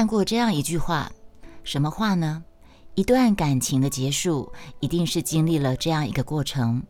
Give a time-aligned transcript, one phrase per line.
[0.00, 1.12] 看过这样一句话，
[1.62, 2.42] 什么话呢？
[2.94, 6.82] 一段感情的结束，一定是经历了这样一个过程。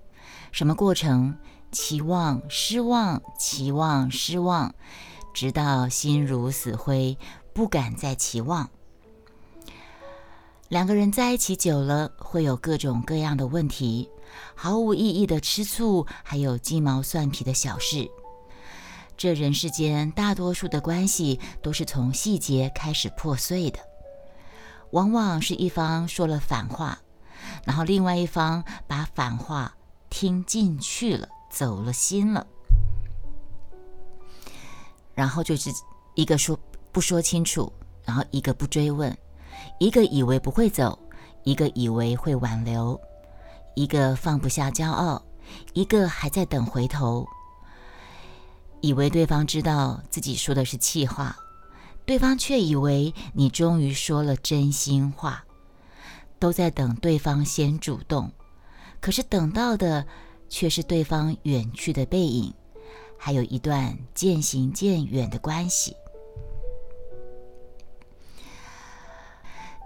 [0.52, 1.36] 什么过程？
[1.73, 4.73] 期望、失望，期望、失望，
[5.34, 7.18] 直到心如死灰，
[7.52, 8.70] 不敢再期望。
[10.68, 14.08] 两个人在一起久了，会有各种各样的问题，
[14.54, 18.08] 毫无意义的吃醋，还有鸡毛蒜皮的小事。
[19.21, 23.79] 这人世间大多数的关系都是从细节开始破碎的，
[24.93, 26.99] 往往是一方说了反话，
[27.67, 29.75] 然后另外一方把反话
[30.08, 32.47] 听进去了，走了心了，
[35.12, 35.70] 然后就是
[36.14, 36.58] 一个说
[36.91, 37.70] 不说清楚，
[38.06, 39.14] 然后一个不追问。
[39.78, 40.98] 一个以为不会走，
[41.44, 42.98] 一个以为会挽留，
[43.75, 45.22] 一个放不下骄傲，
[45.75, 47.28] 一个还在等回头。
[48.80, 51.36] 以为对方知道自己说的是气话，
[52.06, 55.44] 对方却以为你终于说了真心话，
[56.38, 58.32] 都在等对方先主动，
[59.00, 60.06] 可是等到的
[60.48, 62.52] 却是对方远去的背影，
[63.18, 65.94] 还有一段渐行渐远的关系。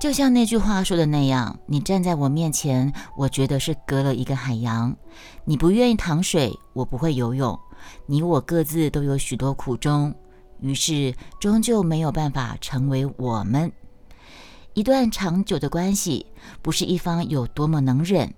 [0.00, 4.94] 就像那句话说的那样，你站在我面前，我觉得是隔了一个海洋。
[5.44, 7.58] 你不愿意淌水，我不会游泳。
[8.06, 10.14] 你我各自都有许多苦衷，
[10.60, 13.72] 于是终究没有办法成为我们。
[14.74, 16.26] 一段长久的关系，
[16.60, 18.34] 不是一方有多么能忍，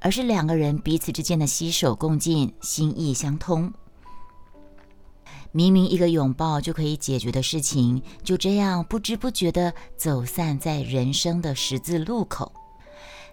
[0.00, 3.72] 而是两个人彼此之间的携手共进，心意相通。
[5.52, 12.52] 明明一个拥抱就可以解决的事情，就这样不知不觉地走散在人生的十字路口。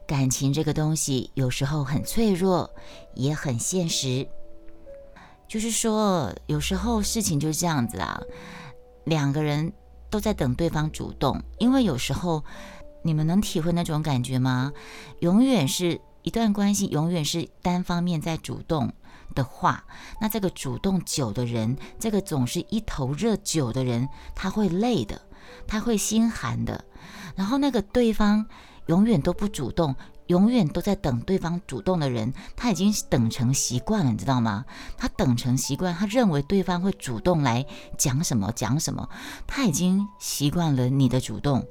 [0.07, 2.69] 感情这个东西，有时候很脆弱，
[3.15, 4.27] 也很现实。
[5.47, 8.21] 就是说，有时候事情就是这样子啊，
[9.05, 9.71] 两个人
[10.09, 11.41] 都在等对方主动。
[11.59, 12.43] 因为有时候，
[13.03, 14.71] 你们能体会那种感觉吗？
[15.19, 18.93] 永远是一段关系，永远是单方面在主动。
[19.35, 19.83] 的话，
[20.21, 25.19] 那这个主动久的人，这个总是一头热久的人，他会累的，
[25.65, 26.85] 他会心寒的。
[27.35, 28.45] 然后那个对方
[28.85, 29.95] 永远都不主动，
[30.27, 34.65] 永远都在等对方主动的人，他已经等成习惯了，你知道吗？
[34.97, 37.65] 他等成习惯，他认为对方会主动来
[37.97, 39.09] 讲什么讲什么，
[39.45, 41.67] 他已经习惯了你的主动，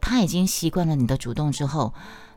[0.00, 1.92] 他已经习惯了你的主动之后，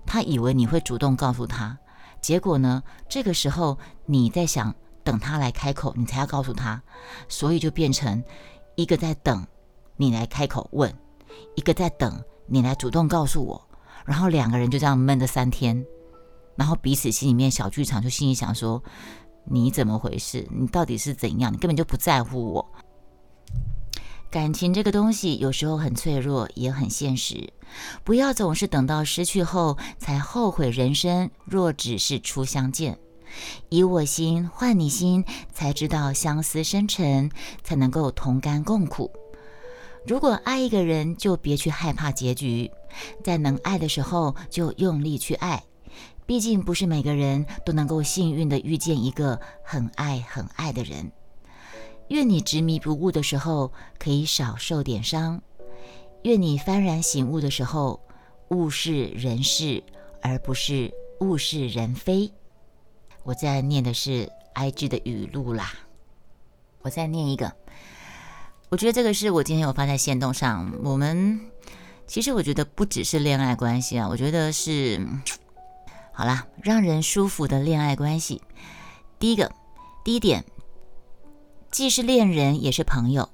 [0.05, 1.77] 他以为你会主动告诉他。
[2.21, 2.81] 结果呢？
[3.07, 4.73] 这个时候你在想
[5.03, 6.81] 等他来开口，你才要告诉他，
[7.29, 8.23] 所以就变成
[8.75, 9.45] 一个在等
[9.95, 10.91] 你来开口问，
[11.55, 13.69] 一个在等你来主动告诉我，
[14.05, 15.85] 然后两个人就这样闷了三天，
[16.55, 18.81] 然后彼此心里面小剧场就心里想说：
[19.45, 20.47] 你怎么回事？
[20.51, 21.51] 你到底是怎样？
[21.51, 22.65] 你根本就不在乎我。
[24.29, 27.53] 感情这个东西有时候很脆弱，也很现实。
[28.03, 31.29] 不要总是等到失去后才后悔人生。
[31.45, 32.99] 若只是初相见，
[33.69, 35.23] 以我心换你心，
[35.53, 37.31] 才知道相思深沉，
[37.63, 39.09] 才能够同甘共苦。
[40.07, 42.69] 如果爱一个人，就别去害怕结局，
[43.23, 45.63] 在能爱的时候就用力去爱。
[46.27, 51.11] 毕竟不是每个人都能够幸运的遇见一个很爱很爱的人。
[52.09, 55.41] 愿你执迷不悟的时候可以少受点伤，
[56.21, 57.99] 愿你幡然醒悟的时候
[58.49, 59.83] 物是人是，
[60.21, 62.31] 而不是物是人非。
[63.23, 65.73] 我在念的是 I G 的语录啦，
[66.83, 67.51] 我再念一个。
[68.69, 70.73] 我觉得这个是我今天有发在线动上。
[70.83, 71.39] 我们
[72.07, 75.05] 其实我觉得不只是恋爱关系啊，我觉得是
[76.11, 78.41] 好啦，让人舒服的恋爱关系。
[79.19, 79.51] 第一个，
[80.03, 80.43] 第一点。
[81.71, 83.29] 既是恋人，也是朋友。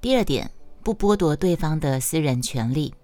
[0.00, 0.50] 第二点，
[0.82, 2.94] 不剥夺对方的私人权利。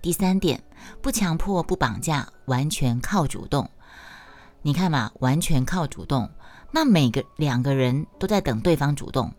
[0.00, 0.62] 第三点，
[1.02, 3.68] 不强迫、不绑架，完全靠主动。
[4.62, 6.30] 你看嘛，完全靠主动，
[6.70, 9.32] 那每个两个人都在等对方主动。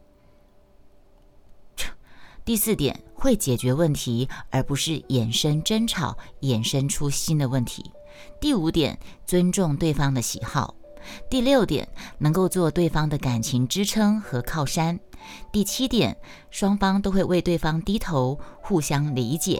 [2.45, 7.84] 第四点，会解决问题，而不是衍生争吵，衍生出新的问题。
[8.40, 10.75] 第五点，尊重对方的喜好。
[11.28, 11.87] 第六点，
[12.19, 14.99] 能够做对方的感情支撑和靠山。
[15.52, 16.16] 第七点，
[16.52, 19.59] 双方都会为对方低头，互相理解。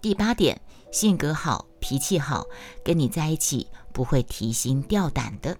[0.00, 0.60] 第八点，
[0.92, 2.46] 性格好，脾气好，
[2.84, 5.56] 跟你在一起不会提心吊胆的。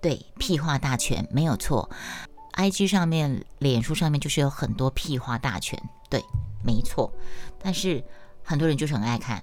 [0.00, 1.90] 对，屁话大全没有错。
[2.54, 5.80] IG 上面、脸书上面就是有很多屁话大全，
[6.10, 6.22] 对，
[6.64, 7.12] 没错。
[7.62, 8.02] 但是
[8.42, 9.42] 很多人就是很爱看。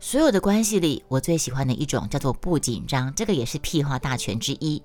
[0.00, 4.82] 所有的关系里，我最喜欢的一种叫做不紧张，这个也是屁话大全之一。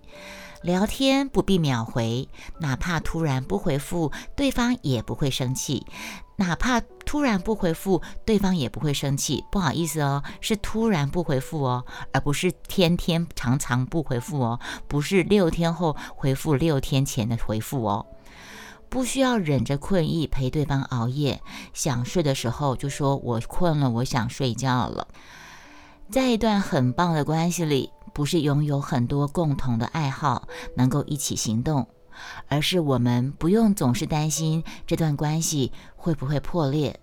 [0.61, 2.27] 聊天不必秒回，
[2.59, 5.85] 哪怕突然不回复，对方也不会生气。
[6.37, 9.43] 哪怕突然不回复，对方也不会生气。
[9.51, 11.83] 不好意思哦，是突然不回复哦，
[12.13, 18.05] 而不是天天常常不回复哦，不是六天后回复六天前的回复哦。
[18.89, 21.41] 不需要忍着困意陪对方熬夜，
[21.73, 25.07] 想睡的时候就说“我困了，我想睡觉了”。
[26.11, 31.87] 在一段很棒的关系里，不是拥有很多共同的爱好，能够一起行动，
[32.47, 36.99] 而是我们不用总是担心这段关系会不会破裂。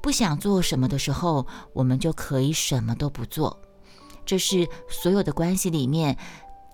[0.00, 3.60] 不想做什么的时候，我们就可以什么都不做。
[4.24, 6.16] 这是所有的关系里面。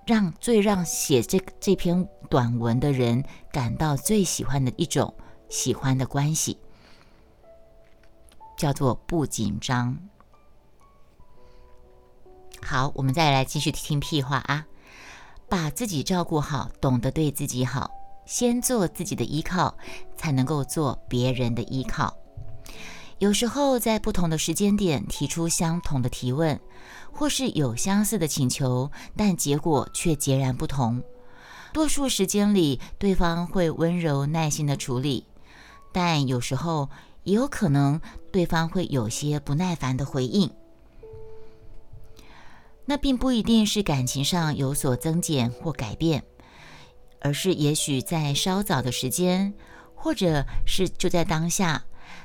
[0.06, 5.14] 让最让写这这篇短文的人感到最喜欢的一种
[5.48, 6.58] 喜欢的关系，
[8.54, 9.96] 叫做不紧张。
[12.60, 14.66] 好，我们再来继续听屁话啊！
[15.48, 17.90] 把自己照顾好，懂得对自己好，
[18.26, 19.76] 先做自己的依靠，
[20.16, 22.16] 才能够做别人的依靠。
[23.18, 26.60] 有时候在不同的时间点提出相同的提问。
[27.16, 31.00] 或是有相似的请求，但结果却截然不同。
[31.72, 35.24] 多数时间里，对方会温柔耐心的处理，
[35.92, 36.90] 但有时候
[37.22, 38.00] 也有可能
[38.32, 40.50] 对方会有些不耐烦的回应。
[42.84, 46.24] 那并不一定是感情上有所增减或改变，
[47.24, 49.54] 而是也许在稍早的时间，
[49.94, 51.82] 或者是就在当下，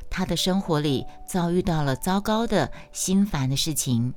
[0.09, 4.13] 他的生活里遭遇到了糟糕的心烦的事情。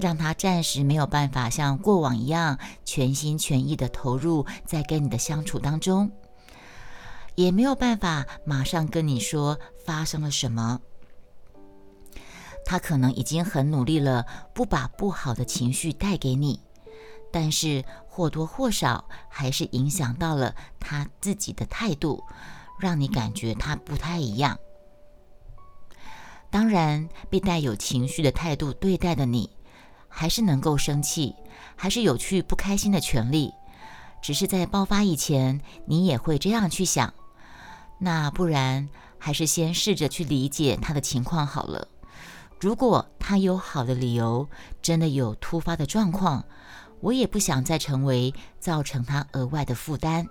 [0.00, 6.12] 让他暂时没有办法像过往一样全心全意的投入在跟你的相处当中，
[7.34, 10.80] 也没有办法马上跟你说发生了什么。
[12.64, 14.24] 他可能已经很努力了，
[14.54, 16.60] 不把不好的情绪带给你，
[17.30, 22.24] 但是或多或少还是影响到了他自己的态度，
[22.78, 24.58] 让你感觉他不太一样。
[26.50, 29.50] 当然，被带有情绪的态度对待的你。
[30.10, 31.36] 还是能够生气，
[31.76, 33.52] 还是有去不开心的权利，
[34.22, 37.12] 只是在爆发以前，你也会这样去想。
[37.98, 38.88] 那不然，
[39.18, 41.88] 还是先试着去理解他的情况好了。
[42.58, 44.48] 如果他有好的理由，
[44.80, 46.46] 真的有突发的状况，
[47.00, 50.26] 我也不想再成为造成他额外的负担。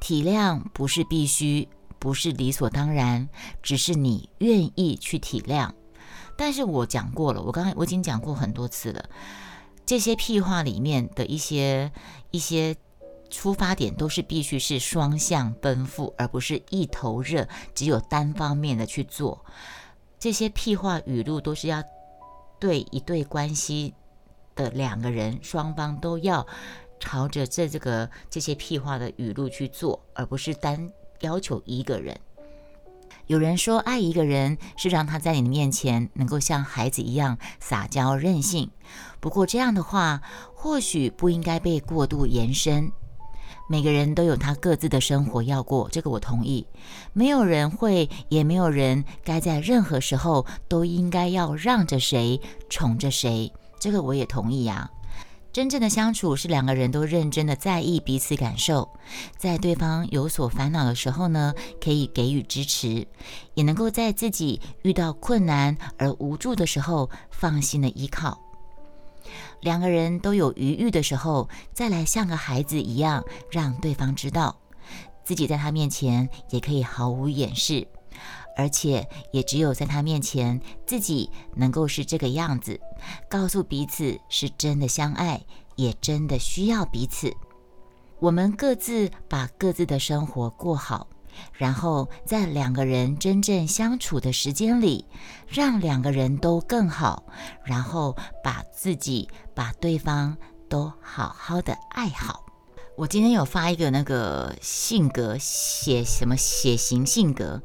[0.00, 1.68] 体谅不是必须，
[1.98, 3.28] 不是理所当然，
[3.62, 5.70] 只是你愿意去体谅。
[6.36, 9.08] 但是我讲过了，我刚才我已经讲过很多次了。
[9.84, 11.92] 这些屁话里面的一些
[12.30, 12.74] 一些
[13.30, 19.44] 出发点，都是必须是双向奔赴，而不是一头热，只有单方面的去做。
[20.18, 21.82] 这些屁话语录都是要
[22.58, 23.94] 对一对关系
[24.54, 26.46] 的两个人双方都要
[27.00, 30.90] 朝着这这个这些屁话的语录去做，而不是单
[31.20, 32.18] 要求一个人。
[33.28, 38.70] 有人说，爱一个人是让他在你的面前能够像孩子一样撒娇任性。
[39.20, 40.20] 不过这样的话，
[40.54, 42.90] 或许不应该被过度延伸。
[43.68, 46.66] 每个人都有他各自的生活要过，这个我同意。
[47.12, 53.52] 没有人会，也没有人该在任何时候都应该要让着谁、宠着谁，
[53.82, 54.88] 这个我也同意呀。
[55.52, 58.88] 真正的相处是两个人都认真的在意彼此感受，
[59.36, 61.52] 在对方有所烦恼的时候呢，
[61.82, 63.08] 可以给予支持，
[63.54, 68.40] 也能够在自己遇到困难而无助的时候放心的依靠。
[69.60, 74.56] 两个人都有余裕的时候，再来像个孩子一样，让对方知道
[75.24, 77.88] 自己在他面前也可以毫无掩饰。
[78.56, 82.80] 而且也只有在他面前，自己能够是这个样子，
[83.28, 85.44] 告诉彼此是真的相爱，
[85.76, 87.34] 也真的需要彼此。
[88.18, 91.08] 我们各自把各自的生活过好，
[91.52, 95.06] 然后在两个人真正相处的时间里，
[95.48, 97.24] 让两个人都更好，
[97.64, 100.36] 然后把自己、把对方
[100.68, 102.44] 都好好的爱好。
[102.96, 107.60] 我今天有发一个那个性格写什么血型性格。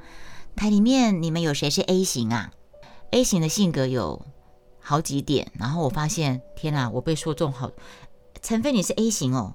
[0.58, 2.52] 台里面你们有谁是 A 型啊
[3.12, 4.26] ？A 型的性格有
[4.82, 7.70] 好几点，然后我发现，天哪，我被说中好。
[8.42, 9.54] 陈飞你是 A 型哦，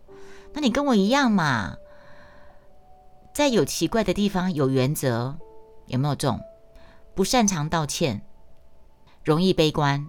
[0.53, 1.77] 那你跟我一样嘛，
[3.35, 5.37] 在有奇怪的地方有原则，
[5.87, 6.41] 有没有中？
[7.17, 8.23] 不擅长道歉，
[9.25, 10.07] 容易悲观，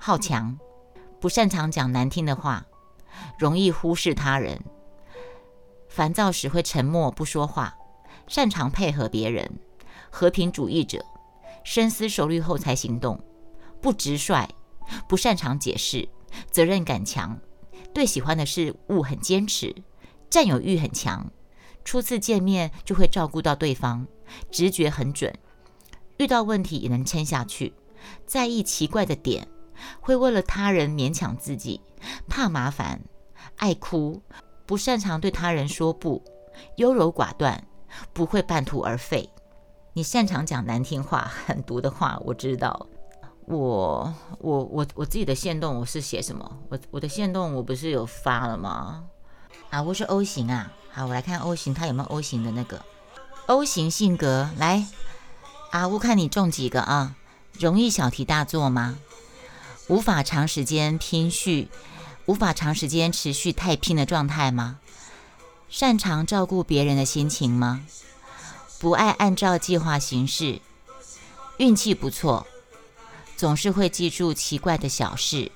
[0.00, 0.58] 好强，
[1.20, 2.64] 不擅长讲难听的话，
[3.38, 4.62] 容易忽视他人，
[5.86, 7.76] 烦躁时会沉默不说话，
[8.26, 9.60] 擅长配合别人。
[10.14, 11.04] 和平主义者，
[11.64, 13.18] 深思熟虑后才行动，
[13.82, 14.48] 不直率，
[15.08, 16.08] 不擅长解释，
[16.52, 17.36] 责任感强，
[17.92, 19.74] 对喜欢的事物很坚持，
[20.30, 21.28] 占有欲很强。
[21.84, 24.06] 初次见面就会照顾到对方，
[24.52, 25.36] 直觉很准，
[26.18, 27.74] 遇到问题也能撑下去。
[28.24, 29.48] 在意奇怪的点，
[30.00, 31.80] 会为了他人勉强自己，
[32.28, 33.00] 怕麻烦，
[33.56, 34.22] 爱哭，
[34.64, 36.22] 不擅长对他人说不，
[36.76, 37.66] 优柔寡断，
[38.12, 39.28] 不会半途而废。
[39.96, 42.88] 你擅长讲难听话、 狠毒的话，我知道。
[43.46, 46.58] 我我我我自己的线动我是写什么？
[46.68, 49.04] 我我的线动我不是有发了吗？
[49.70, 50.72] 啊，我是 O 型啊。
[50.90, 52.84] 好，我来看 O 型，他有没有 O 型的那个
[53.46, 54.50] O 型性格？
[54.58, 54.84] 来，
[55.70, 57.14] 啊，我看你中几个啊？
[57.52, 58.98] 容易小题大做吗？
[59.86, 61.68] 无法长时间拼续，
[62.26, 64.80] 无法长时间持续太拼的状态吗？
[65.68, 67.84] 擅长照顾别人的心情吗？
[68.84, 70.60] 不爱按照计划行事，
[71.56, 72.46] 运气不错，
[73.34, 75.50] 总是会记住奇怪的小事。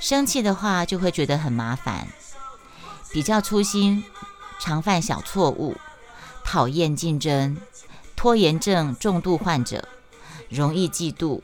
[0.00, 2.08] 生气的话就会觉得很麻烦，
[3.12, 4.02] 比较粗心，
[4.58, 5.76] 常犯小错误，
[6.42, 7.56] 讨厌竞争，
[8.16, 9.86] 拖延症重度患者。
[10.48, 11.42] 容易嫉妒，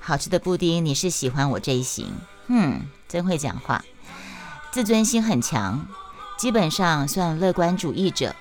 [0.00, 2.10] 好吃的布丁，你是喜欢我这一型？
[2.48, 3.84] 哼，真会讲话，
[4.72, 5.86] 自尊心很强，
[6.38, 8.34] 基本上算乐观主义者，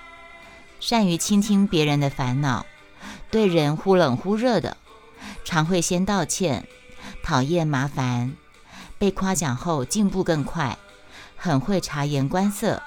[0.79, 2.65] 善于倾听别人的烦恼，
[3.29, 4.77] 对人忽冷忽热的，
[5.43, 6.67] 常会先道歉，
[7.21, 8.33] 讨厌麻烦，
[8.98, 10.77] 被夸奖后进步更快，
[11.36, 12.81] 很会察言观色，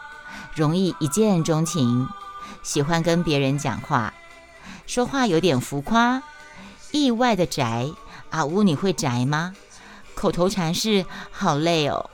[0.54, 2.08] 容易一见钟情，
[2.62, 4.14] 喜欢跟别人讲话，
[4.86, 6.22] 说话有点浮夸。
[6.90, 7.90] 意外的宅，
[8.30, 9.54] 阿呜你会宅吗？
[10.14, 12.10] 口头禅是好累哦。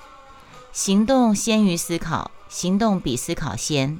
[0.72, 3.98] 行动先于思考，行动比思考先。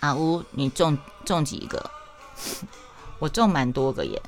[0.00, 1.90] 阿乌，你中中几个？
[3.18, 4.20] 我中蛮多个耶，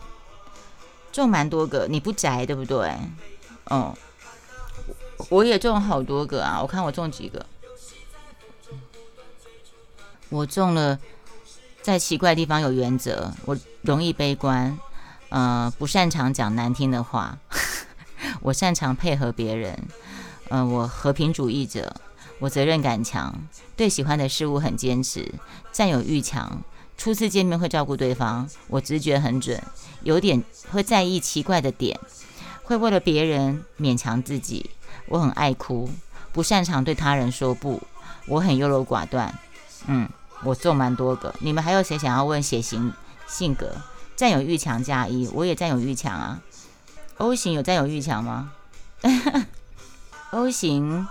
[1.10, 1.86] 中蛮多个。
[1.88, 2.96] 你不宅对不对？
[3.70, 3.94] 嗯，
[5.28, 6.60] 我也中好多个啊。
[6.62, 7.44] 我看我中几个？
[10.28, 10.98] 我中了。
[11.82, 14.78] 在奇怪地方有原则，我容易悲观，
[15.30, 17.36] 呃，不擅长讲难听的话，
[18.40, 19.76] 我擅长配合别人，
[20.48, 21.92] 呃，我和平主义者，
[22.42, 23.32] 我责任感强，
[23.76, 25.32] 对喜欢的事物很坚持，
[25.70, 26.61] 占有欲强，
[26.99, 29.62] 初次见面会照顾对方，我直觉很准，
[30.02, 32.00] 有点会在意奇怪的点，
[32.64, 34.70] 会为了别人勉强自己，
[35.06, 35.88] 我很爱哭，
[36.32, 37.80] 不擅长对他人说不，
[38.26, 39.32] 我很优柔寡断，
[39.87, 40.08] 嗯。
[40.44, 42.92] 我做蛮多个，你们还有谁想要问血型
[43.28, 43.76] 性格？
[44.16, 46.42] 占有欲强加一，我也占有欲强啊。
[47.18, 48.50] O 型有占有欲强吗？
[50.32, 51.06] O 型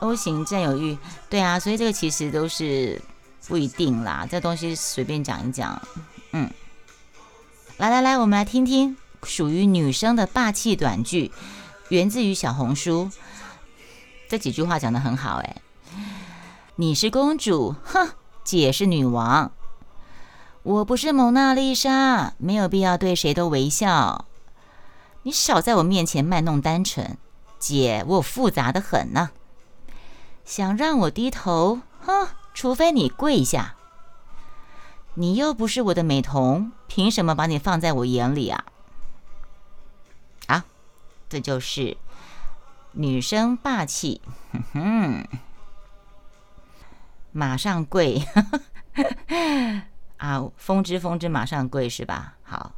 [0.00, 3.00] ，O 型占有欲，对啊，所以这个其实都是
[3.46, 5.80] 不一定啦，这东西随便讲一讲。
[6.32, 6.50] 嗯，
[7.78, 11.30] 来来来，我们来听听属于女生的霸气短句，
[11.88, 13.10] 源自于小红书。
[14.28, 15.56] 这几句话讲的很好，哎，
[16.76, 18.10] 你是公主，哼。
[18.42, 19.52] 姐是女王，
[20.64, 24.24] 我不是蒙娜丽莎，没有必要对谁都微笑。
[25.22, 27.16] 你少在我面前卖弄单纯，
[27.60, 29.30] 姐我复杂的很呢。
[30.50, 33.76] 想让我低头，哼，除非你跪下。
[35.14, 38.64] 你又不是我的美瞳，凭什么把你放在我眼里啊？
[40.46, 40.64] 啊，
[41.28, 41.96] 这就是
[42.94, 45.28] 女生霸气，哼哼。
[47.30, 48.20] 马上跪
[50.18, 50.50] 啊！
[50.56, 52.34] 风之风之马上跪是吧？
[52.42, 52.72] 好，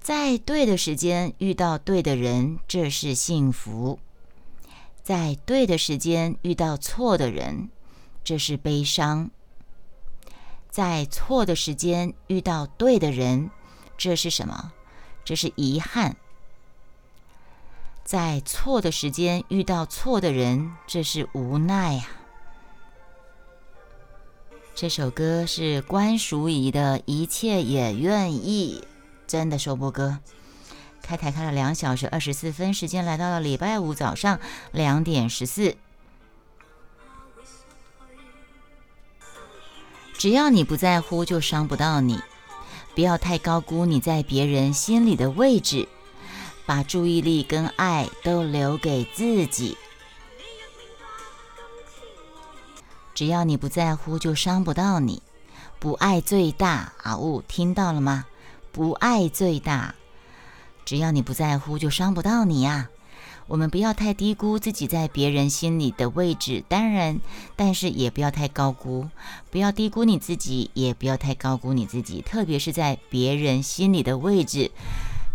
[0.00, 3.98] 在对的时间遇到对的人，这是幸福；
[5.04, 7.68] 在对的时间遇到错的人，
[8.24, 9.28] 这是悲伤；
[10.70, 13.50] 在错的时间遇到对的人，
[13.98, 14.72] 这是什么？
[15.22, 16.14] 这是遗憾；
[18.02, 22.06] 在错的时间遇到错的人，这是无奈啊！
[24.74, 28.82] 这首歌是关淑怡的《一切也愿意》，
[29.26, 30.18] 真的说播歌。
[31.06, 34.40] 开台开了两小时二十四分，时间来到了礼拜五早上
[34.72, 35.76] 两点十四。
[40.16, 42.20] 只要你不在乎，就伤不到你。
[42.94, 45.88] 不要太高估你在别人心里的位置，
[46.64, 49.76] 把注意力跟爱都留给自己。
[53.12, 55.22] 只要你不在乎，就伤不到你。
[55.78, 57.18] 不爱最大啊！
[57.18, 58.24] 呜，听到了吗？
[58.72, 59.94] 不爱最大。
[60.84, 62.88] 只要你不在乎，就伤不到你呀。
[63.46, 67.20] 我们不要太低估自己在别人心里的位置，当然，
[67.56, 69.08] 但是也不要太高估。
[69.50, 74.70] 不要低估你自己，也不要太高估你自己，特别是在别人心里的位置。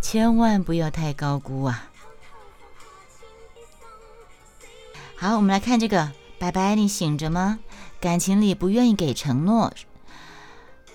[0.01, 1.89] 千万不要太高估啊！
[5.15, 7.60] 好，我们来看这个，拜拜，你醒着吗？
[8.00, 9.74] 感情里不愿意给承诺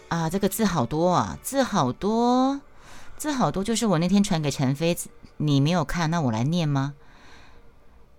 [0.09, 2.61] 啊，这个字好多啊，字好多，
[3.17, 4.97] 字好多，就是我那天传给陈飞，
[5.39, 6.95] 你没有看，那我来念吗？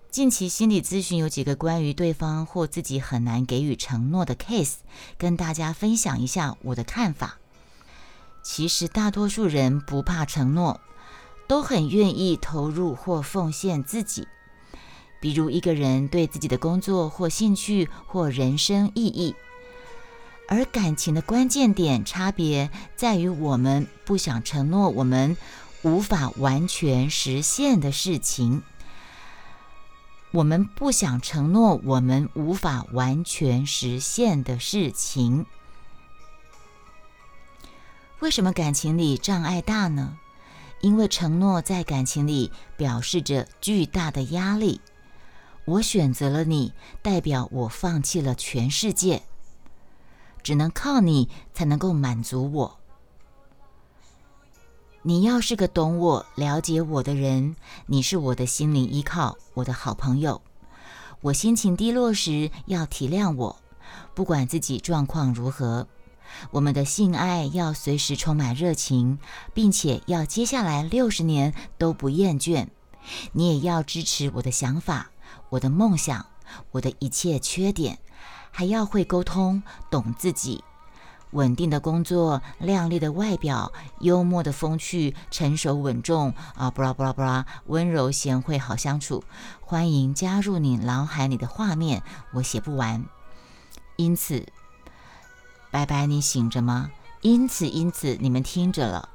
[0.10, 4.76] 近期心理咨询有几个关于对方或自己很难给予承诺的 case，
[5.18, 7.38] 跟大家分享一下我的看法。
[8.42, 10.80] 其实大多数人不怕承诺，
[11.48, 14.28] 都很愿意投入或奉献自己。
[15.20, 19.36] 比如一个人对自己的工作或兴趣或人生意义，
[20.48, 25.36] 而感情的关键点差别在于，我们不想承诺我们
[25.82, 28.64] 无法完全实现的事情。
[30.32, 35.46] 我们不想承诺我们无法完全实现的事情。
[38.20, 40.18] 为什么感情里障碍大呢？
[40.82, 44.82] 因为承诺在感情里表示着巨大的压力。
[45.64, 49.24] 我选择了你，代表我放弃了全世界，
[50.46, 52.78] 只能靠你才能够满足我。
[55.02, 57.56] 你要是个懂我、了解我的人，
[57.88, 60.40] 你是我的心灵依靠，我的好朋友。
[61.22, 63.56] 我心情低落时要体谅我，
[64.14, 65.88] 不管自己状况如何。
[66.52, 69.18] 我们的性爱要随时充满热情，
[69.56, 72.68] 并且要接下来六十年都不厌倦。
[73.32, 75.10] 你也要支持我的想法、
[75.50, 76.28] 我的梦想、
[76.70, 77.98] 我的一切缺点，
[78.58, 80.64] 还要会沟通，懂自己。
[81.32, 89.26] 稳定的工作，靓丽的外表，幽默的风趣，成熟稳重啊，布拉布拉布拉，温柔贤惠，好相处。
[89.60, 93.04] 欢迎加入你脑海里的画面，我写不完。
[93.98, 94.46] 因此，
[95.70, 96.92] 拜拜，你醒着吗？
[97.20, 99.10] 因此，因此，你们听着了。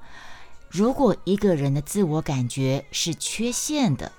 [0.68, 4.12] 如果一个人的自我感觉是缺陷的，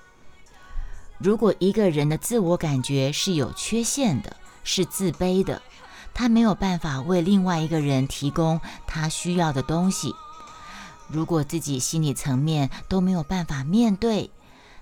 [1.18, 5.62] 如果一个人的自我感觉是有缺陷的，是自卑的。
[6.14, 10.14] 他没有办法为另外一个人提供他需要的东西。
[11.08, 14.30] 如果自己心理层面都没有办法面对，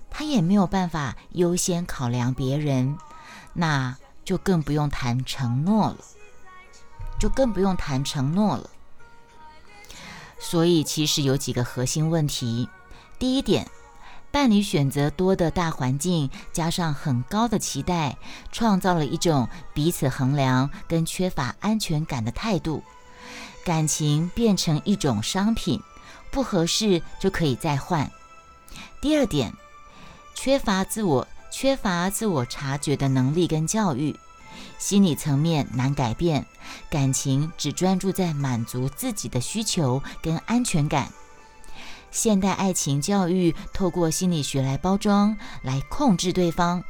[0.09, 2.97] 他也没有办法优先考量别人，
[3.53, 5.97] 那就更不用谈承诺了，
[7.19, 8.69] 就更不用谈承诺了。
[10.39, 12.67] 所以，其实有几个核心问题。
[13.17, 13.69] 第一点。
[14.31, 18.17] 伴侣选择多的大环境，加上很高的期待，
[18.51, 22.81] 创造了一种彼此衡量跟缺乏安全感的态度，
[23.65, 25.81] 感情变成一种商品，
[26.31, 28.09] 不合适就可以再换。
[29.01, 29.53] 第二点，
[30.33, 34.17] 缺乏自我、缺乏自我察觉的能力跟教育，
[34.79, 36.45] 心理层面难改变，
[36.89, 41.11] 感情只专注在满足自己的需求跟安全感。
[42.11, 46.83] 现代爱情教育透过心理学来包装、来控制对方，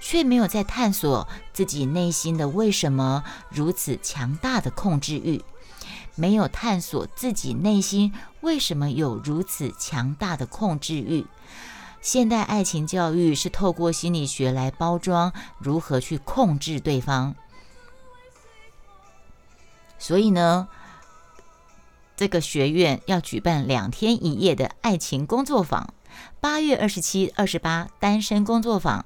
[0.00, 5.44] 却没有在探索自己内心的为什么如此强大的控制欲，
[6.14, 11.26] 没有探索自己内心为什么有如此强大的控制欲。
[12.00, 17.34] 现代爱情教育是透过心理学来包装如何去控制对方，
[19.98, 20.66] 所以呢？
[22.22, 25.92] 这个学院要举办两天一夜的爱情工作坊，
[26.40, 29.04] 八月二十七、二十八单身工作坊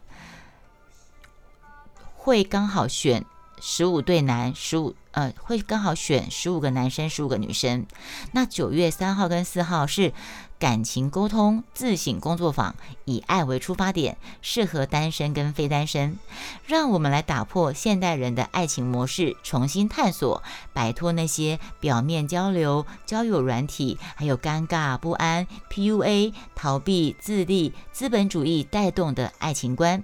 [2.14, 3.24] 会刚好选
[3.58, 7.86] 十五对男，十五呃会刚好选十五个男生，十五个女生。
[8.32, 10.12] 那九月三号跟四号是。
[10.58, 16.18] 感情沟通自省工作坊，以爱为出发点，适合单身跟非单身。
[16.64, 20.42] 让我们来打破现代人的爱情模式，重新探索，
[20.72, 30.02] 摆脱那些表面交流、交友软体，还有尴尬不安、PUA、逃避、自立、资本主义带动的爱情观。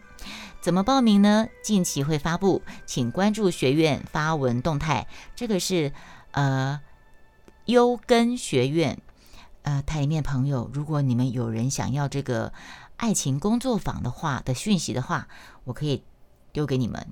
[0.61, 1.49] 怎么报名呢？
[1.65, 5.07] 近期会发布，请关注学院发文动态。
[5.35, 5.93] 这个是
[6.33, 6.79] 呃
[7.65, 8.99] 优根学院。
[9.63, 12.53] 呃，台里面朋友，如果你们有人想要这个
[12.97, 15.29] 爱情工作坊的话的讯息的话，
[15.65, 16.03] 我可以
[16.53, 17.07] 丢给你们。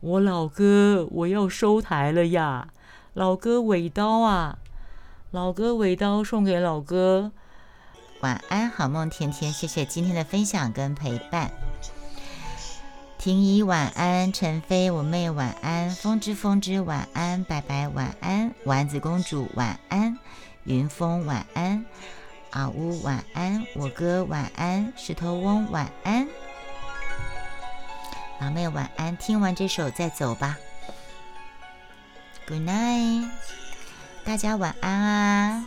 [0.00, 2.68] 我老哥，我要收台了呀！
[3.12, 4.58] 老哥尾刀啊，
[5.30, 7.32] 老哥尾刀送给老哥。
[8.20, 11.50] 晚安，好梦甜甜，谢谢今天的分享跟陪伴。
[13.18, 20.18] 婷宜晚安，陈飞我妹晚安，风之风之晚安，白白晚安，丸子公主晚安。
[20.70, 21.84] 云峰晚安，
[22.50, 26.28] 阿呜晚安，我哥晚安，石头翁晚安，
[28.40, 29.16] 老妹晚安。
[29.16, 30.56] 听完这首再走吧。
[32.46, 33.28] Good night，
[34.24, 35.66] 大家晚安啊。